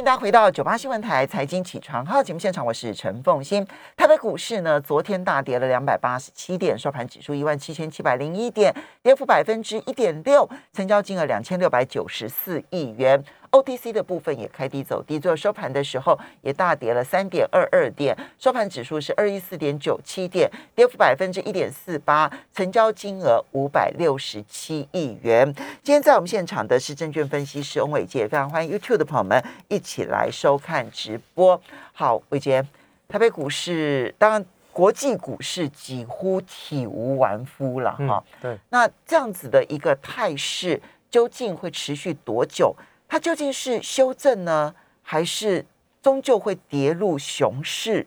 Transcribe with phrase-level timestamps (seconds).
[0.00, 3.66] 迎大家回到九八新闻台财经起床号节目现场，我是陈凤欣。
[3.94, 13.22] 台北股市呢，昨天大跌了两百八十七点，收盘指数一万七千七百零一点，跌幅百分之一点六，成交金额两千六百九十四亿元。
[13.50, 25.52] OTC 的部分也开低走低，最后收盘的时候也大跌了三点二二点，收盘指数是二一四点九七点，跌幅百分之一点四八，成交金额五百六十七亿元。
[25.82, 31.60] 今天在我们现场的是证券分析师翁伟杰，非常欢迎 YouTube 的朋友们一起来收看直播。
[31.92, 32.64] 好，伟杰，
[33.08, 38.22] 台北股市当然国际股市几乎体无完肤了哈。
[38.40, 40.80] 对，那这样子的一个态势
[41.10, 42.72] 究竟会持续多久？
[43.10, 45.66] 它究竟是修正呢，还是
[46.00, 48.06] 终究会跌入熊市？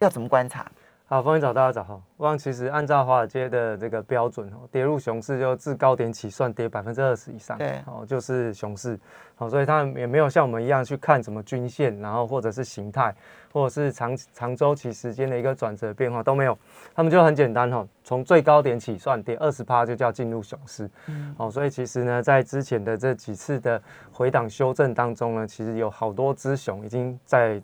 [0.00, 0.68] 要怎么观察？
[1.12, 2.00] 好，欢迎早大家早好。
[2.16, 8.96] 我其实按照华尔街的这个标准哦，跌入熊市就自高点起算跌百分之二十以上，对，哦就是熊市。
[9.34, 13.12] 好，所以他们也没有像我们一样去看什么均线，然后或者是形态，
[13.52, 16.56] 或者是长长周期时间的一个转折变化都没有。
[16.94, 20.88] 他们就很简单哈，从最高点起算跌二十趴就叫进入熊市。
[21.08, 27.60] 嗯，好，所以其实呢，在之前的这几次的回档修正当中呢，其实有好多只熊已经在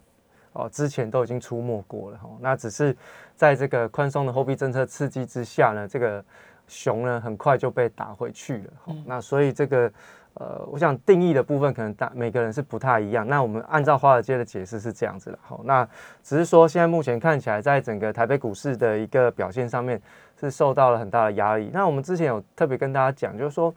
[0.52, 2.28] 哦之前都已经出没过了哈。
[2.40, 2.96] 那只是
[3.36, 6.24] 在这个宽松的货币政策刺激之下呢，这个
[6.66, 8.94] 熊呢很快就被打回去了。
[9.04, 9.92] 那所以这个。
[10.38, 13.26] 呃，我想定义的部分可能大每个人是不太一样。
[13.26, 15.82] 那我们按照华尔街的解释是这样子的，好，那
[16.22, 19.98] 只是说现在目前看起来，在整个台北股市的一个表现上面
[20.38, 21.70] 是受到了很大的压力。
[21.72, 23.74] 那我们之前有特别跟大家讲，就是说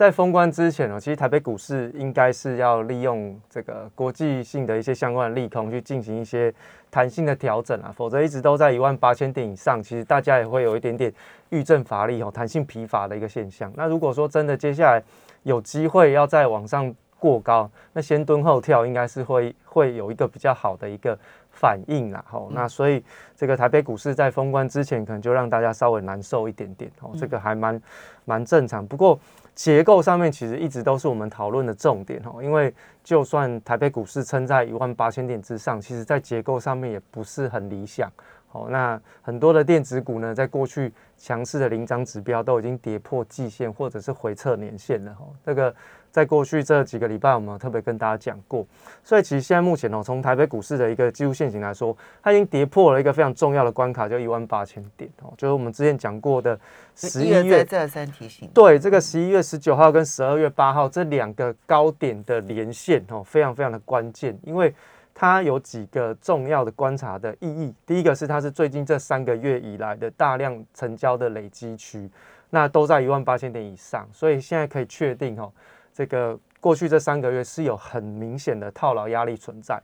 [0.00, 6.50] 在封关之前哦，其实台北股市应该是要利用这个国际性的一些相关的利空去进行一些
[6.90, 11.12] 弹性的调整啊，否则一直都在一万八千点以上，其实大家也会有一点点
[11.50, 13.70] 遇震乏力哦，弹性疲乏的一个现象。
[13.76, 15.02] 那如果说真的接下来，
[15.42, 21.14] 有机会要再往上过高，那先蹲后跳应该是会会有一个比较好的一个
[21.50, 22.24] 反应啦。
[22.26, 23.04] 吼，那所以
[23.36, 26.90] 这个台北股市在封关之前，可能就让大家稍微难受一点点。
[27.02, 27.78] 哦，这个还蛮
[28.24, 28.86] 蛮正常。
[28.86, 29.20] 不过
[29.60, 32.18] 结构上面其实一直都是我们讨论的重点。
[32.24, 32.72] 哦，因为
[33.04, 38.10] 就算台北股市撑在一万八千点之上，其实在结构上面也不是很理想。
[38.48, 45.12] 好，那很多的电子股呢，在过去强势的领涨指标都已经跌破季线或者是回撤年线了。
[45.12, 45.74] 哈，这个
[46.10, 48.66] 在过去这几个礼拜，我们特别跟大家讲过。
[49.02, 55.10] 所以其实现在目前哦，从台北股市的一个技术线型来说，它已经跌破了一个非常重要的关卡，就一万八千点。
[55.22, 56.58] 哦，就是我们之前讲过的
[56.94, 58.48] 十一月再三提醒。
[58.52, 64.74] 对，这个十一月十九号跟十二月八号这两个高点的连线哦，非常非常的关键，因为。
[65.12, 67.74] 它有几个重要的观察的意义。
[67.84, 72.08] 第一个是它是最近这三个月以来的大量成交的累积区，
[72.48, 75.52] 那都在一万八千点以上，所以现在可以确定哦，
[76.00, 79.78] 这个过去这三个月是有很明显的套牢压力存在。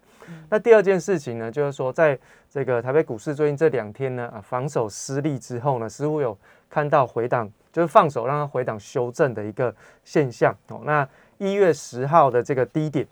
[0.49, 2.19] 那第二件事情呢，就是说在
[2.49, 6.35] 这个台北股市最近这两天呢，啊防守失利之后呢，似乎有
[6.71, 10.81] 看到回档，就是放手让它回档修正的一个现象哦。
[10.87, 11.07] 那
[11.37, 13.07] 一月十号的这个低点。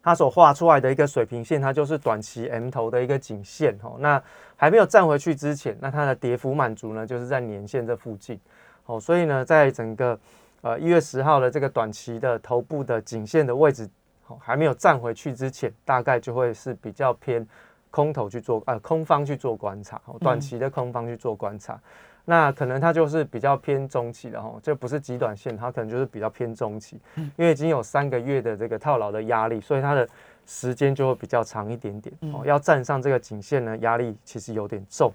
[0.00, 3.96] 它所画出来的一个水平线，它就是短期 M 头的一个颈线哦。
[3.98, 4.22] 那
[4.56, 8.38] 还没有站回去之前，那它的跌幅满足呢，就是在年线这附近
[8.86, 8.98] 哦。
[8.98, 10.18] 所以呢，在整个
[10.62, 13.88] 呃一月十号的这个短期的头部的颈线的位置
[14.26, 17.46] 哦，还没有站回去之前，大概就会是比较偏
[17.90, 21.80] 空头去做呃空方去做观察哦，短期的空方去做观察。
[22.24, 30.06] 那可能它就是比较偏中期的哈，这不是极短线，它可能就是比较偏中期，因为已经有三个月的这个套牢的压力，所以它的
[30.44, 32.42] 时间就会比较长一点点哦。
[32.44, 35.10] 要站上这个颈线呢，压力其实有点重。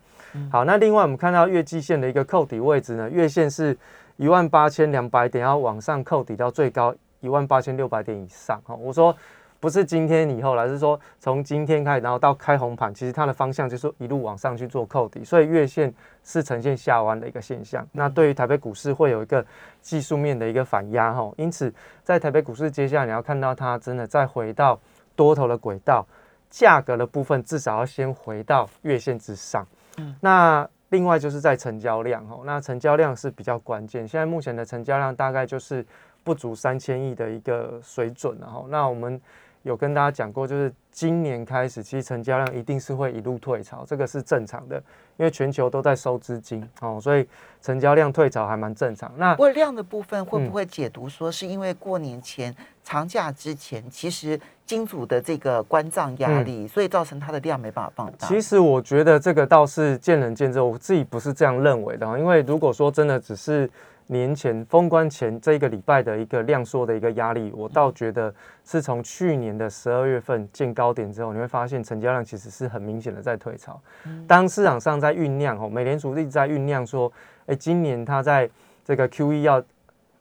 [0.51, 3.77] 好，那另外我们看到月季线的一个扣底位置呢，月线是
[4.17, 8.75] 一万八千两百点，要往上扣底到最高一万八千六百点以上哈。
[8.75, 9.15] 我说。
[9.59, 17.87] 不是今天以后，而是说从今天开始，然后到开红盘，其实它的方向就是一路往上去做扣底，所以月线是呈现下弯的一个现象。
[17.93, 19.45] 那对于台北股市会有一个
[19.79, 24.77] 技术面的一个反压哈，因此在台北股市接下来你要看到它真的再回到
[25.15, 26.05] 多头的轨道，
[26.49, 29.65] 价格的部分至少要先回到月线之上。
[29.97, 35.85] 嗯，那另外就是在成交量哦，那成交量是比较关键，现在目前的成交量大概就是
[36.23, 39.19] 不足三千亿的一个水准然后那我们。
[39.63, 44.75] 有跟大家讲过，就是今年开始，其实成交量一定是会一路退潮，这个是正常的，
[45.17, 47.27] 因为全球都在收资金哦，所以
[47.61, 49.11] 成交量退潮还蛮正常。
[49.17, 58.27] 那不过量的部分会不会解读说，是因为过年前长假之前，其实金主的这个关账压力，所以造成它的量没办法放大？
[58.27, 63.69] 其实我觉得这个倒是见仁见智，我自己不是这样认为的，因为如果说真的只是
[64.07, 68.33] 年前封关前这一个礼拜的一个量缩的一个压力，我倒觉得
[68.65, 73.81] 是从去年的十二月份见高点之后，你会发现成交量其实是很明显的在退潮。
[74.27, 77.11] 当市场上在酝酿哦，美联储一直在酝酿说，
[77.45, 78.49] 哎，今年它在
[78.83, 79.63] 这个 Q E 要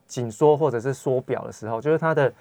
[0.06, 2.32] 紧缩或者是缩表的时候，就是它的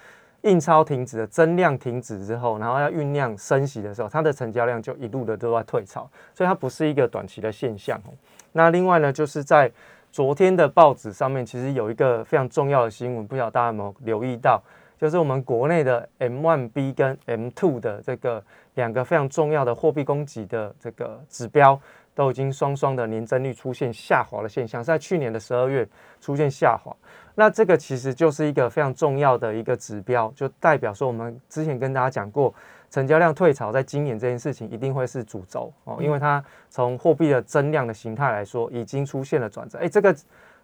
[0.41, 8.13] 印钞停止的增量停止之后，然后要酝酿升息的时候，它的成交量就一路的都在退潮，所以它不是一个短期的现象哦。
[8.53, 9.71] 那另外呢，就是在
[10.11, 14.61] 昨天的报纸上面，其实有一个非常重要的新闻，不晓得大家有没有留意到，
[14.99, 18.43] 就是我们国内的 M1B 跟 M2 的这个
[18.73, 21.79] 两个非常重要的货币供给的这个指标，
[22.13, 25.87] 都已经双双的年增率出现下滑的现象，在去年的十二月
[26.19, 26.93] 出现下滑。
[27.35, 32.53] 那这个其实就是一个非常重要的一个指标，就代表说我们之前跟大家讲过。
[32.91, 39.79] 成交量退潮，在今年这件事情一定会是主轴哦，因为它从货币的增量的形态来说，已经出现了转折。
[39.79, 40.13] 哎，这个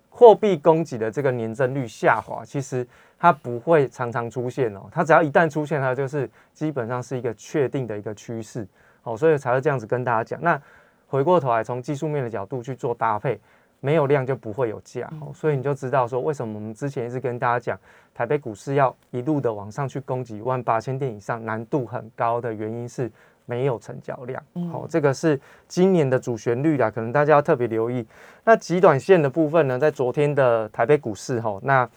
[0.10, 2.86] 货币供给的这个年增率下滑，其实
[3.18, 8.68] 它不会常常出现哦，它只要一旦出现，它就是基本上是一个确定的一个趋势
[9.04, 10.38] 哦，所以才会这样子跟大家讲。
[10.44, 10.62] 那
[11.08, 13.40] 回过头来，从技术面的角度去做搭配。
[13.80, 17.80] 没有量就不会有价，哦所以你就知道说为什么我们之前一直跟大家讲，
[18.14, 23.12] 台北股市要一路的往上去攻击一万八千点以上，难度很高的原因是
[23.46, 24.44] 没有成交量。
[24.72, 28.04] 好，这个是今年的主旋律啦，可能大家要特别留意。
[28.44, 31.88] 那极短线的部分呢，在昨天的台北股市哈，那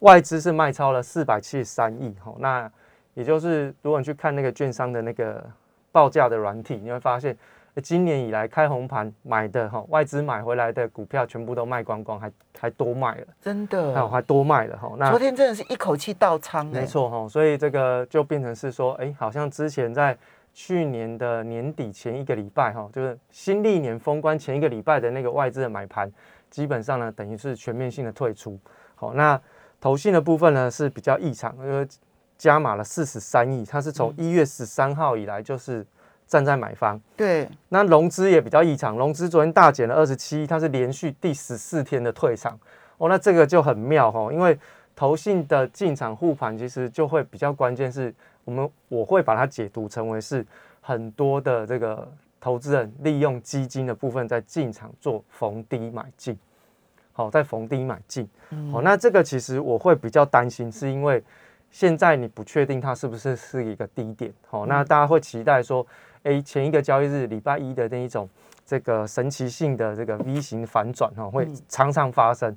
[0.00, 2.70] 外资是卖超了四百七十三亿哈，那
[3.14, 5.42] 也就是如果你去看那个券商的那个
[5.90, 7.34] 报价的软体，你会发现。
[7.76, 14.92] 今年以来开红盘买的哈，外资买回来的股票全部都卖光光，还还多卖了，真的，还还多卖了哈。
[14.98, 17.28] 那昨天真的是一口气倒仓，没错哈。
[17.28, 20.16] 所以这个就变成是说，哎，好像之前在
[20.52, 26.10] 去年的年底前一个礼拜哈，就是新历年封关前一个礼拜的那个外资的买盘，
[26.50, 28.58] 基本上呢等于是全面性的退出。
[28.96, 29.40] 好，那
[29.80, 31.86] 投信的部分呢是比较异常，因为
[32.36, 35.86] 加码了四十三亿，它是从一月十三号以来就是。
[36.30, 42.56] 站在买方，对，那融资也比较异常，融资昨天大减了二十七，它是连续第十四天的退场，
[42.98, 44.56] 哦，那这个就很妙哈，因为
[44.94, 50.46] 投信的进场护盘其实就会比较关键，是我们我会把它解读成为是
[50.80, 52.08] 很多的这个
[52.40, 56.38] 投资人利用基金的部分在进场做逢低买进，
[57.12, 58.28] 好，在逢低买进，
[58.70, 61.20] 好，那这个其实我会比较担心，是因为
[61.72, 65.84] 现在你不确定它是不是是一个低点，好，那大家会期待说。
[66.24, 68.28] A 前一个交易日礼拜一的那一种
[68.66, 72.54] 这个神奇性的这个 V 型反转哈，会常常发生。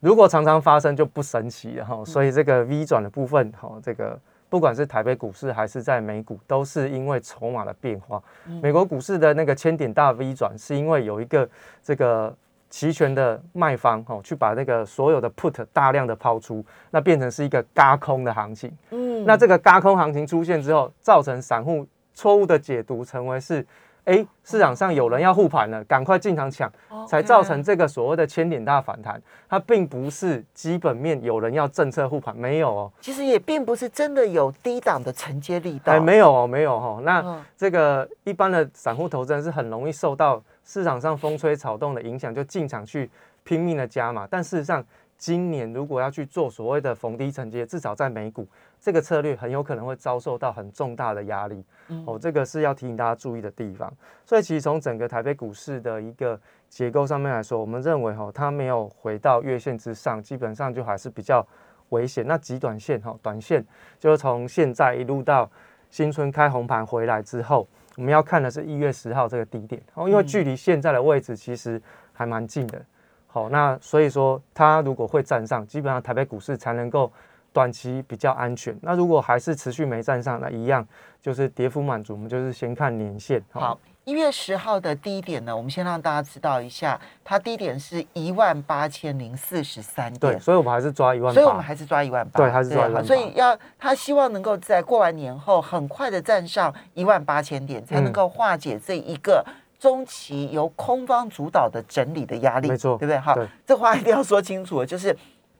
[0.00, 2.04] 如果常常发生就不神奇了哈。
[2.04, 4.18] 所以这个 V 转的部分哈，这个
[4.48, 8.22] 不管是台北股市还是在美股，都是因为筹码的变化。
[8.60, 11.48] 美国股市的那个千点大 V 转，是因为有一个
[11.82, 12.36] 这个
[12.68, 18.70] 期权的卖方哈，去把那个所有的 Put 大量的抛出，那变成是一个嘎空的行情。
[18.90, 21.86] 嗯，那这个嘎空行情出现之后，造成散户。
[22.14, 23.64] 错误的解读成为是，
[24.04, 26.70] 哎，市场上有人要护盘了，赶快进场抢，
[27.08, 29.20] 才造成这个所谓的千点大反弹。
[29.48, 32.92] 它并不是基本面有人要政策护盘，没有哦。
[33.00, 37.00] 其实也并不是真的有低档的承接力道，哎，没有哦，没有哦。
[37.04, 43.08] 那这个一般的散户投资人是很容易受到市场上风吹草动的影响，就进场去
[43.44, 44.26] 拼命的加嘛。
[44.30, 44.84] 但事实上，
[45.22, 48.44] 今年如果要去做所谓的逢低承接，至少在美股。
[48.80, 51.64] 这个策略很有可能会遭受到很重大的压力，
[52.04, 53.88] 哦，这个是要提醒大家注意的地方。
[54.26, 56.36] 所以其实从整个台北股市的一个
[56.68, 61.46] 结构上面来说，我们认为哈，它没有回到月线之上，基本上就还是比较
[61.90, 62.26] 危险。
[62.26, 63.64] 那极短线哈，短线
[64.00, 65.48] 就是从现在一路到
[65.88, 71.80] 新春开红盘回来之后，我们要看的是一月十号这个低点，哦，因为距离现在的位置其实
[72.12, 72.84] 还蛮近的。
[73.32, 77.10] 好，那所以说它如果会站上，基本上台北股市才能够。
[77.54, 80.82] 短期比较安全，那如果还是持续没站上，那一样
[81.20, 82.14] 就是跌幅满足。
[82.14, 83.44] 我们就是先看年线。
[83.50, 90.18] 好，一月十号的低点呢，我们先让大家知道一下，它低点是一万八千零四十三点。
[90.18, 91.34] 对，所以我们还是抓一万。
[91.34, 92.38] 所以我们还是抓一万八。
[92.38, 93.06] 对，还是抓一万八。
[93.06, 99.44] 所以要他希望能够在过完年后很快的站上一万八千点，才能够化解这一个
[99.82, 102.68] 中期由空方主导的整理的压力。
[102.68, 103.18] 没错，对不对？
[103.18, 103.36] 好，
[103.66, 105.16] 这话一定要说清楚，就是。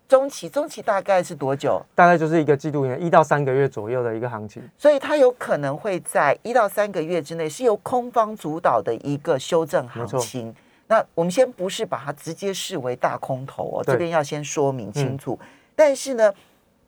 [0.08, 1.80] 中期，中期大概是多久？
[1.94, 4.62] 大概就是一个季度，一到三个月左右的一个行情。
[4.76, 10.54] 所以它有可能会在一到三个月之内是由空方主导的一个修正行情。
[10.86, 15.38] 那我们先不是把它直接视为大空头哦，这边要先说明清楚。
[15.74, 16.30] 但是呢，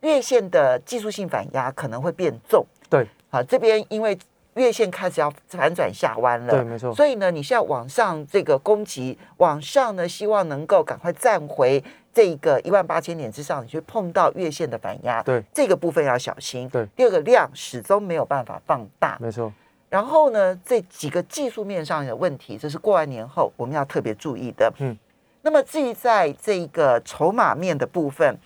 [0.01, 2.63] 月线的技术性反压可能会变重。
[2.91, 4.15] 对，好，这边因为
[4.55, 11.83] 月线开始要反转下弯了，对，没错，所以呢，你现在往上这个攻击，往上呢，希望能够赶快站回
[12.13, 16.69] 这个一万八千点之上，你去碰到月线的反压，对，这个部分要小心。
[16.69, 19.51] 对，第二个量始终没有办法放大，没错。
[19.89, 24.71] 然后呢，这几个技术面上的问题，这是过完年后我们要特别注意的。
[24.79, 24.97] 嗯，
[25.41, 28.37] 那么至于在这个筹码面的部分。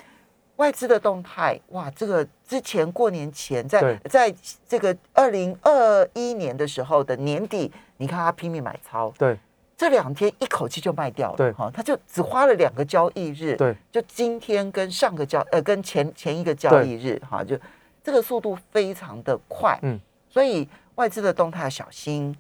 [0.60, 4.34] 外资的动态，哇，这个之前过年前，在在
[4.68, 9.40] 这个二零二一年的时候的年底，你看他拼命买超，对，
[9.78, 17.58] 这两天一口气就卖掉了，对，哈，他就只花了两个交易日，对，就今天跟上个交呃跟前前一个交易日，哈，就
[18.04, 19.98] 这个速度非常的快，嗯，
[20.30, 22.36] 所以外资的动态要小心。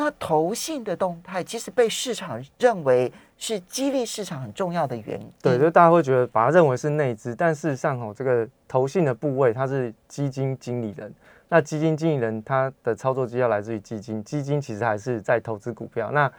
[0.00, 5.28] 那投信的动态其实被市场认为是激励市场很重要的原因。
[5.42, 11.12] 对，就大家会觉得把它认为是内资，但事实上哦，这个投信的部位它是基金经理人。
[11.48, 16.12] 那基金经理人他的操作绩效来自于基金，基金其实还是在投资股票。
[16.12, 16.30] 那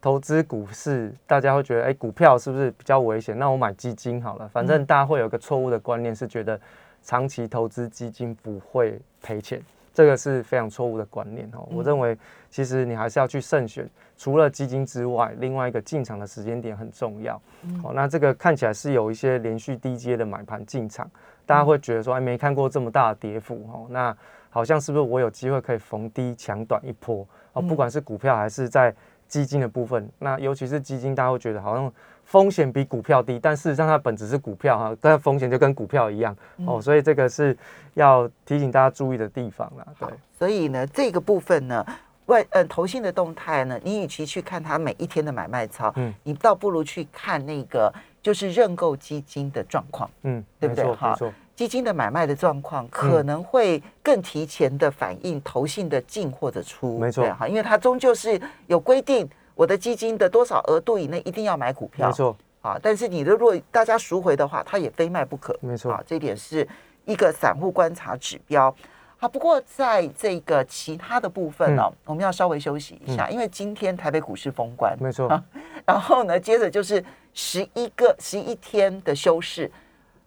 [0.00, 3.36] 投资股市，大家会觉得哎，股票是不是比较危险？
[3.36, 4.48] 那我买基金好了。
[4.50, 6.60] 反正大家会有个错误的观念，是觉得
[7.02, 9.60] 长期投资基金不会赔钱。
[9.96, 11.66] 这个是非常错误的观念哦。
[11.70, 12.14] 我认为，
[12.50, 17.40] 其实你还是要去慎选，除了基金之外，另外一个进场的时间点很重要。
[17.82, 21.10] 哦，那这个看起来是有一些连续低阶的买盘进场，
[21.46, 24.14] 大家会觉得说，哎，没看过这么大的跌幅哦，那
[24.50, 27.26] 好像是不是我有机会可以逢低抢短一波？
[27.54, 28.94] 哦，不管是股票还是在
[29.26, 31.90] 基金的部分，那尤其是基金，大家会觉得好像。
[32.26, 37.56] 风险比股票低，但事实上它本质是股票哈，但风险就跟股票一样哦，所以这个是
[37.94, 39.86] 要提醒大家注意的地方啦。
[40.00, 41.86] 对，所以呢，这个部分呢，
[42.26, 50.84] 外呃投信的动态呢，你与其去看它每一天的买卖操，嗯，你倒不如去看那个就是认购基金的状况，嗯，对不对？
[50.96, 51.16] 哈，
[51.54, 59.28] 基金的买卖的状况可能会更提前的反映投信的进或者出，没错哈，因为它终究是有规定。
[59.56, 62.78] 我的基金的多少额度以内一定要买股票，没错啊。
[62.80, 66.00] 但是你的如果大家赎回的话，它也非卖不可，没错啊。
[66.06, 66.68] 这点是
[67.06, 68.72] 一个散户观察指标。
[69.16, 75.26] 好，不过在这个其他的部分呢，我们要稍微休息一下，因为今天台北股市封关，没错。
[75.28, 75.42] 啊
[75.86, 79.70] 然后呢，接着就是十一个十一天的休市，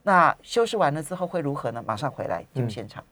[0.04, 1.84] 那休市完了之后会如何呢？
[1.86, 3.04] 马上回来节目现场。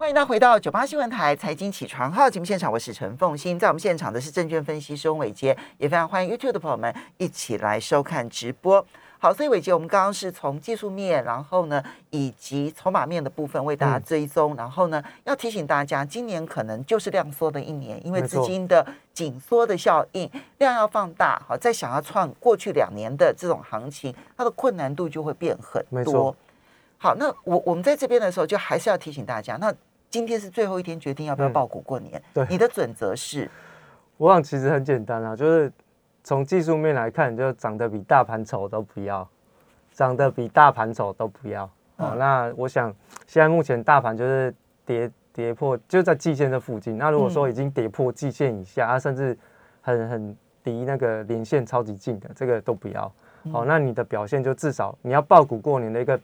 [0.00, 8.82] 欢迎大家回到九八新闻台财经起床号节目现场，我是陈凤欣，在我们现场的是证券分析师翁伟杰，也非常欢迎 YouTube 的朋友们一起来收看直播。
[9.18, 26.32] 好，所以伟杰，我们刚刚是从技术面，然后呢，以及筹码面的部分为大家追踪，然后呢，要提醒大家，今年可能就是量缩的一年，因为资金的紧缩的效应，量要放大，好，再想要创过去两年的这种行情，它的困难度就会变很多。
[26.98, 29.74] 好，那我我们在这边的时候，就还是要提醒大家，那。
[30.10, 32.20] 今天是最后一天，决定要不要报股过年。
[32.32, 33.50] 对，你的准则是，
[34.16, 35.70] 我想其实很简单啊，就是
[36.24, 39.28] 从技术面来看，就长得比大盘丑都不要，
[39.92, 41.70] 长得比大盘丑都不要。
[41.96, 42.90] 哦，那我想
[43.26, 44.54] 现在目前大盘就是
[44.86, 46.96] 跌跌破，就在季线这附近。
[46.96, 49.36] 那如果说已经跌破季线以下，啊，甚至
[49.82, 53.12] 很很离那个连线超级近的，这个都不要。
[53.52, 56.18] 好，那你的表现就至少你要报股过年的一个。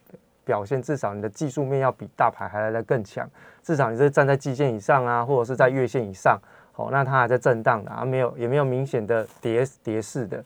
[0.44, 3.28] 表现至少你的技术面要比大盘还来得更强，
[3.62, 6.38] 至少你是站在季线以上啊，或者是在月线以上，
[6.72, 10.44] 好，那它还在震荡的啊，没有也没有明显的跌跌势的，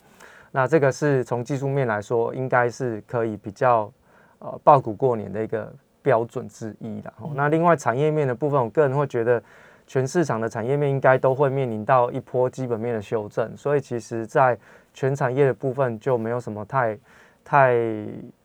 [0.53, 3.91] 那这个是从技术面来说，应该是可以比较
[4.39, 7.13] 呃爆股过年的一个标准之一的。
[7.35, 9.43] 那另外产业面的部分，我个人会觉得
[9.87, 14.57] 全市场的产业面应该都会面临到一波基本面的修正，所以其实在
[14.95, 16.99] 全产业的部分就没有什么太
[17.45, 17.75] 太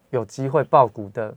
[0.10, 1.36] 有机会爆股的。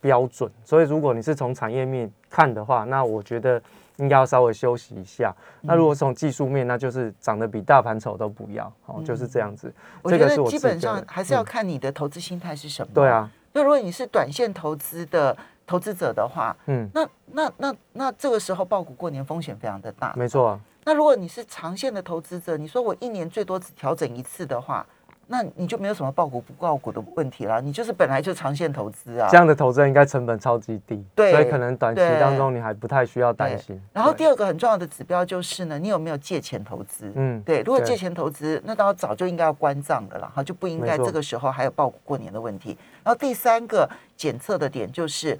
[0.00, 3.60] 标准，所以如果你是从产业面看的话，那我觉得
[3.96, 5.34] 应该要稍微休息一下。
[5.60, 9.72] 那如果从技术面，那就是长得比大盘丑都不要，哦，就是这样子。
[10.02, 12.90] 我觉得基本上还是要看你的投资心态是什么。
[12.94, 20.14] 对啊，那如果你是短线投资的投资者的话，嗯，那那那那这个时候爆股过年风险非常的大。
[20.16, 20.58] 没错。
[20.84, 24.86] 那如果你是长线的投资者，你说我一年最多只调整一次的话。
[25.32, 29.28] 那你就没有什么报股不报股的问题啦，你就是本来就长线投资啊。
[29.30, 33.80] 这样的投资应该成本超级低，对，所以可能短期当中你还不太需要担心。
[33.92, 37.12] 然后第二个很重要的指标就是呢，你有没有借钱投资？
[37.14, 42.76] 嗯，对，如果借钱投资，那当然早就应该要关账的了，哈，就不应该这个时候还有报股过年的问题。
[43.04, 45.38] 然后第三个检测的点就是，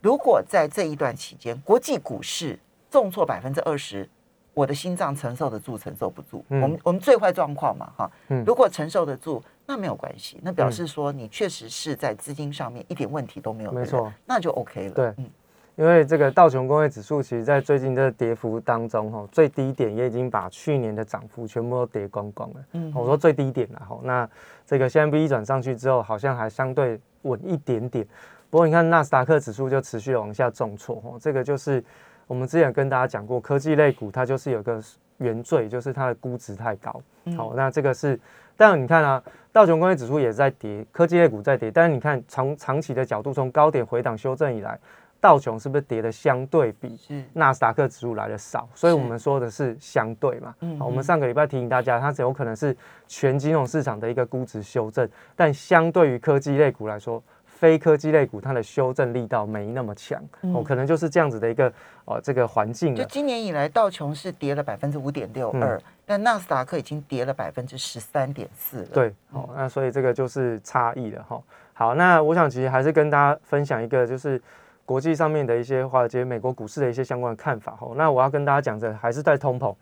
[0.00, 2.58] 如果在这一段期间国际股市
[2.90, 4.08] 重挫百分之二十。
[4.54, 6.44] 我的心脏承受得住，承受不住。
[6.48, 8.10] 我们我们最坏状况嘛，哈。
[8.44, 14.94] 如果承受得住，那没有关系，那表示说你确实是在资金上面一点问题都没有，没错，那就 OK 了。
[14.94, 15.30] 对，嗯
[15.76, 22.56] 因为这个道琼工业指数，其实在最近的跌幅当中，哈，最低点也已经把去年的涨幅全部都跌光光了。
[22.72, 24.28] 嗯，我说最低点了，哈，那
[24.66, 28.06] 这个现在 B 转上去之后，好像还相对稳一点点。
[28.50, 31.82] 不过你看纳斯达克指数就持续往下重挫，哈，这个就是
[32.30, 34.80] 我们之前跟大家讲过，科技类股它就是有个
[35.16, 37.02] 原罪，就是它的估值太高。
[37.36, 38.16] 好，那这个是，
[38.56, 39.20] 但你看啊，
[39.50, 44.78] 道琼工业指数也在跌，科技类股在跌，但是你看从长期的角度，从高点回档修正以来。
[45.20, 46.98] 道琼是不是跌的相对比
[47.34, 48.66] 纳斯达克指数来的少？
[48.74, 50.54] 所以我们说的是相对嘛。
[50.78, 52.74] 好，我们上个礼拜提醒大家，它只有可能是
[53.06, 55.06] 全金融市场的一个估值修正，
[55.36, 57.22] 但相对于科技类股来说，
[57.60, 60.18] 非科技类股它的修正力道没那么强。
[60.40, 61.70] 哦，可能就是这样子的一个
[62.06, 62.96] 哦这个环境。
[62.96, 68.88] 就今年以来，道琼是跌了百分之五点六二，但纳斯达克已经跌了百分之十三点四了。
[68.94, 71.42] 对，好，那所以这个就是差异了哈。
[71.74, 74.40] 好，那我想其实还是跟大家分享一个就是。
[74.86, 79.72] 国际上面的一些华尔街、美国股市的一些相关的看法吼，那我要跟大家讲的还是在通膨。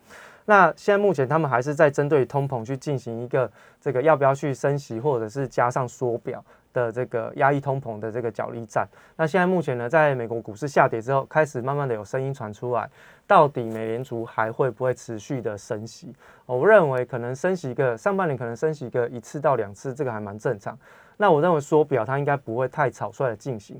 [0.49, 3.47] 那现在目前他们还是在针对通膨去进行一个
[3.79, 8.87] 这个要不要去升息，或者是加上缩表的这个压抑通膨的这个角力战。
[9.15, 12.89] 那现在目前呢，在美国股市下跌之后，开始慢慢的有声音传出来，
[13.27, 16.15] 到底美联储还会不会持续的升息？
[16.47, 20.75] 我认为可能升息一个上半年可能升息一个一次到两次，这个还蛮正常。
[21.17, 23.79] 那我认为缩表它应该不会太草率的进行。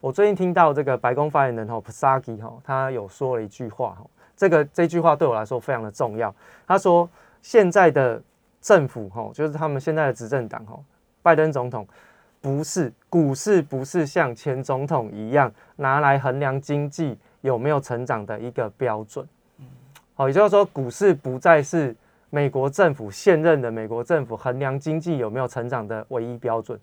[0.00, 6.34] 我最近听到这个白宫发言人哈 Psaki 哈，他有说了一句话哈，这个这句话对我来说非常的重要。
[6.66, 7.08] 他说
[7.42, 8.22] 现在的
[8.60, 10.78] 政府哈，就是他们现在的执政党哈，
[11.22, 11.86] 拜登总统
[12.40, 19.26] 不是股市不是像前总统一样拿来衡量经济有没有成长的一个标准。
[20.14, 21.94] 好，也就是说股市不再是
[22.30, 26.78] 美国政府现任的美国政府衡量经济有没有成长的唯一标准。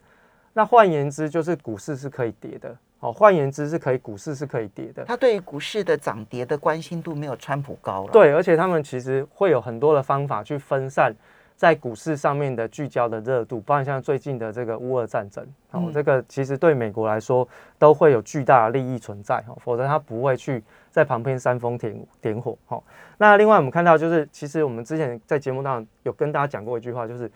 [0.53, 2.75] 那换言之，就是股市是可以跌的。
[3.03, 5.03] 哦，换言之是可以，股市是可以跌的。
[5.03, 8.11] 他对于股市的涨跌的关心度没有川普高了。
[8.13, 11.13] 对，而且他们其实会有很多的方法去分散
[11.57, 17.45] 在股市上面的聚焦的热度，包括像最近的这个乌俄战争，哦，这个其实对美国来说
[17.77, 22.81] 都会有巨大的利益存在，哈，否则他不会去在旁边煽风点点火，哈。
[23.17, 27.29] 那另外我们看到就是，其实我们之前在节目上有跟大家讲过一句话，就是。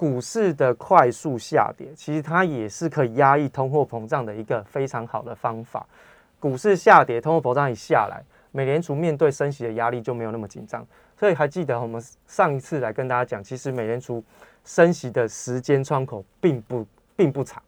[0.00, 5.86] 股市的快速下跌，其实它也是可以压抑通货膨胀的一个非常好的方法。
[6.38, 10.82] 股市下跌，通货膨胀一下来，美联储面对升息的压力就没有那么紧张。
[11.18, 14.24] 所以还记得我们上一次来跟大家讲，其实美联储
[14.64, 17.62] 升息的时间窗口并不并不长，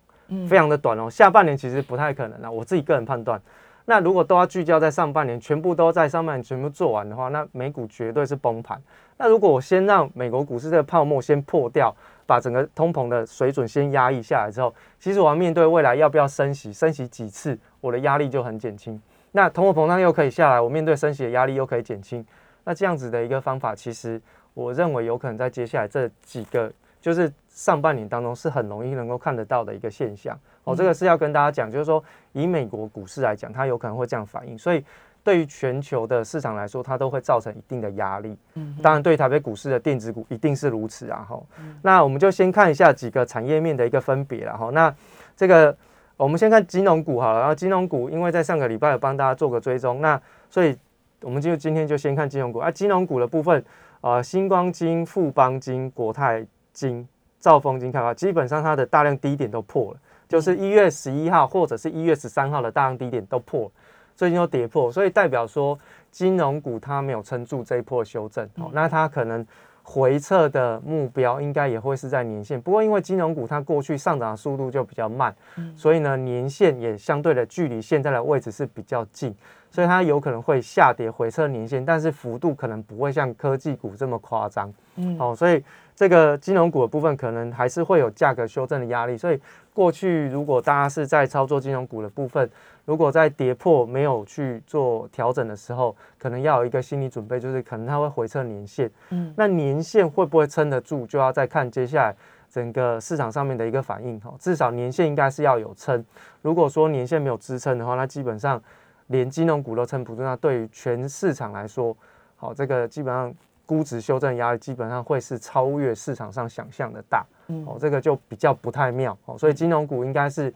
[0.49, 1.11] 非常的短哦。
[1.11, 3.38] 下半年其实不太可能了，我自己个人判断。
[3.85, 8.81] 那如果都要聚焦在上半年，全部都在上半年全部做完的话，那美股绝对是崩盘。
[9.18, 11.95] 那如果我先让美国股市这个泡沫先破掉，
[12.33, 18.99] 把整个通膨的水准先压抑下来之后，其实我要面对未来要不要升息，升息几次，我的压力就很减轻。
[19.33, 22.25] 那通货膨胀又可以下来，我面对升息的压力又可以减轻。
[22.64, 24.18] 那这样子的一个方法，其实
[24.55, 30.35] 我认为有可能在接下来这几个就是上半年当中是很容易能够看得到的一个现象。
[30.64, 34.83] 哦，这个是要跟大家讲，就是说以美国股市来讲，它有可能会这样反应，所以。
[35.25, 38.37] 对于全球的市场来说，它都会造成一定的压力。
[38.55, 41.25] 嗯，当然，对台北股市的电子股一定是如此啊！
[41.29, 41.41] 哈，
[41.81, 44.71] 那我们就先看一下几个产业面的一个分别了哈。
[44.73, 44.93] 那
[45.37, 45.77] 这个
[46.17, 50.77] 我们先看金融股好了，然后金融股因为在上个礼拜有帮大家做个追踪，那所以
[51.21, 52.69] 我们就今天就先看金融股啊。
[52.69, 53.65] 金融股的部分，
[54.01, 57.07] 呃，星光金、富邦金、国泰金、
[57.39, 63.71] 兆丰金，看啊，基本上它的大量低点都破了，就是一月十一号或者是一月十三号的大量低点都破。
[64.14, 65.79] 最近又跌破，所以代表说
[66.11, 69.44] 金融股它没有撑住这一波修正，好，那它可能
[69.83, 72.61] 回撤的目标应该也会是在年线。
[72.61, 75.35] 不过因为金融股它过去上涨的速度就比较慢，
[75.75, 79.35] 所以呢年线也相对的距离现在的位置是比较近，
[79.70, 85.62] 所以它有可能会下跌回撤年线，但是幅度可能不会像科技股这么夸张，嗯，好，所以
[85.96, 89.16] 这个金融股的部分可能还是会有价格修正的压力。
[89.16, 89.40] 所以
[89.75, 92.48] 过去如果大家是在操作金融股的部分，
[92.85, 98.90] 如果在跌破没有去做调整的时候，可能要有一个心理准备，就是可能它会回测年线。
[99.11, 102.14] 嗯，那年线会不会撑得住，就要再看接下来
[102.51, 104.35] 整个市场上面的一个反应哈。
[104.40, 106.05] 至少年线应该是要有撑。
[106.40, 108.61] 如果说年线没有支撑的话，那基本上
[109.07, 111.97] 连金融股都撑不住，那对于全市场来说，
[112.35, 113.33] 好，这个基本上
[113.64, 117.25] 估值修正压力基本上会是超越市场上想象的大。
[117.47, 119.16] 嗯，哦，这个就比较不太妙。
[119.27, 120.53] 哦，所以金融股应该是。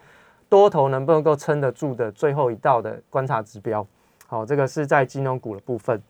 [0.49, 3.87] 多头能不能够撑得住的最后一道的观察指标，
[4.27, 6.01] 好，这个是在金融股的部分。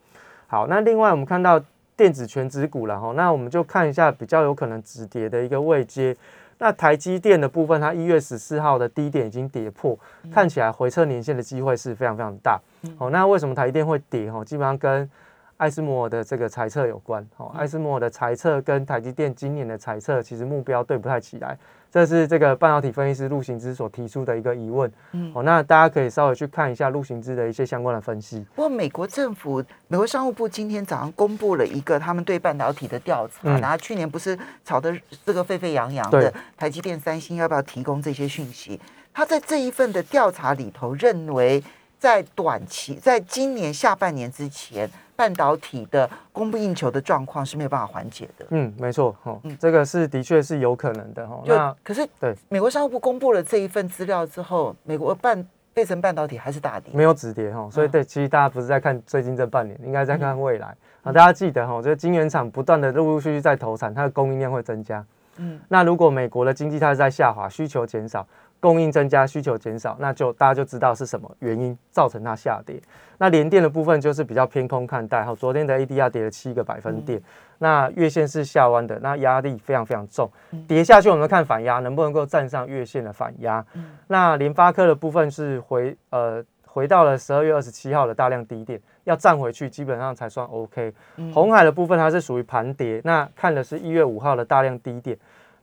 [0.46, 1.61] 好，那另外我们看到
[1.96, 6.16] 电子全指股了哈，那我们就看一下比较有可能止跌的一个位阶。
[6.59, 9.99] 那台积电的部分，它一月十四号的低点已经跌破，
[10.33, 12.59] 看起来回撤年线的机会是非常非常大。
[12.99, 14.33] 哦，那为什么台积电会跌？
[14.33, 15.11] 哈，基本上跟
[15.57, 17.27] 艾斯摩尔的这个猜测有关。
[17.37, 21.59] 哦，艾斯摩尔的猜测跟台积电今年的猜测其实目标对不太起来。
[21.90, 24.90] 这是这个半导体分析师陆行之所提出的一个疑问。
[25.12, 28.45] 嗯，哦，那大家可以稍微去看一下陆行之的一些相关的分析。
[28.55, 38.79] 不过，美国政府、美国商务部今天早上公布了一个他们对半导体的调查，然后去年不是炒的这个沸沸扬扬的台积电、三星要不要提供这些讯息？
[39.14, 41.62] 他在这一份的调查里头认为，
[41.99, 44.90] 在短期，在今年下半年之前。
[45.16, 48.46] 半导体的供不应求的状况是没有办法缓解的。
[48.50, 51.42] 嗯，没错，哦，这个是的确是有可能的哈。
[51.46, 57.68] 那可是对美国商务部公布了这一份资料之后，美国半倍成半导体还是大跌，没有止跌哈。
[57.70, 60.68] 所以对，其实大家不是在看最近这半年，应该在看未来
[61.02, 61.11] 啊。
[61.11, 65.05] 大家记得哈，这个晶圆厂不断的陆陆续续在投产，它的供应量会增加。
[65.38, 68.26] 嗯，那如果美国的经济它是在下滑，需求减少。
[68.61, 72.81] 供应增加，需求减少，那就大家就知道是什么原因造成它下跌。
[73.19, 77.21] 那联电的部分就是比较偏空看待，哈，昨天的 ADR 跌了七个百分点，
[77.59, 80.31] 那月线是下弯的，那压力非常非常重，
[80.69, 83.64] 跌下去我们看反压能不能够站上月线的反压。
[84.09, 90.92] 那联发科的部分是回呃回到了十二月二十七号的大量低点，要站回去基本上才算 OK。
[91.33, 95.16] 红海的部分它是属于盘跌，那看的是一月五号的大量低点。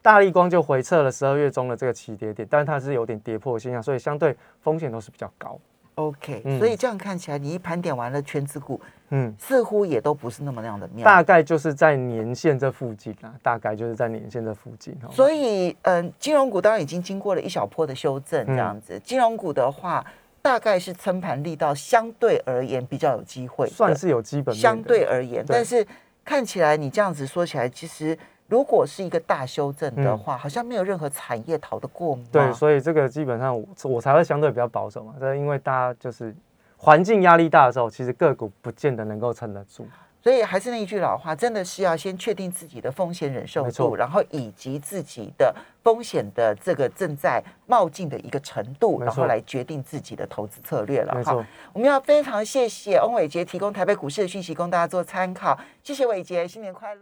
[0.03, 5.57] 大力光就回撤了十二月中的这个起跌点，但是它是有点跌破现象，所以相对风险都是比较高。
[5.95, 11.05] OK，所以这样看起来，你一盘点完了全指股，嗯，似乎也都不是那么那样的妙。
[11.05, 14.93] 大概就是在年线这附近啊，大概就是在年线这附近。
[15.09, 18.99] 所以，嗯，金融股当然已经经过了一小波的修正，这样子。
[19.05, 20.03] 金融股的话，
[20.41, 24.53] 大概是撑盘力道相对而言比较有机会，算是有基本。
[24.53, 25.85] 相对而言，但是
[26.25, 28.17] 看起来你这样子说起来，其实。
[28.53, 32.15] 如果是一个大修正的话，好像没有任何产业逃得过。
[32.31, 35.15] 对，所以这个基本上我我才会相对比较保守嘛。
[35.19, 36.35] 这因为大家就是
[36.77, 39.87] 环境压力大的时候，其实个股不见得能够撑得住。
[40.21, 51.21] 所以还是那一句老话，真的是要先确定自己的风险忍受度，然后以及自己的风险的这个正在冒进的一个程度，然后来决定自己的投资策略了。
[51.23, 55.59] 哈，我们要非常谢谢翁伟杰提供台北股市的讯息，供大家做参考。
[55.83, 57.01] 谢谢伟杰，新年快乐。